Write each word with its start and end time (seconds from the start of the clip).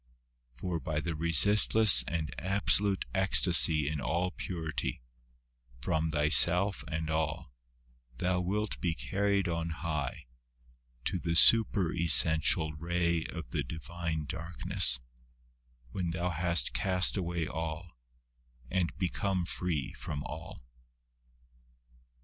For 0.55 0.79
by 0.79 0.99
the 0.99 1.13
resistless 1.13 2.03
and 2.07 2.33
absolute 2.41 3.05
ecstasy 3.13 3.87
in 3.87 4.01
all 4.01 4.31
purity, 4.31 4.99
from 5.79 6.09
thyself 6.09 6.83
and 6.87 7.07
all, 7.07 7.53
thou 8.17 8.39
wilt 8.41 8.79
be 8.81 8.95
carried 8.95 9.47
on 9.47 9.69
high, 9.69 10.25
to 11.05 11.19
the 11.19 11.35
superessential 11.35 12.73
ray 12.79 13.25
of 13.25 13.51
the 13.51 13.61
Divine 13.61 14.25
darkness, 14.25 15.01
when 15.91 16.09
thou 16.09 16.31
hast 16.31 16.73
cast 16.73 17.15
away 17.15 17.45
all, 17.45 17.95
and 18.71 18.97
become 18.97 19.45
free 19.45 19.93
from 19.93 20.23
all. 20.23 20.63